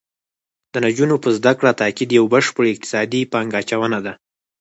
[0.71, 4.13] د نجونو په زده کړه تاکید یو بشپړ اقتصادي پانګه اچونه ده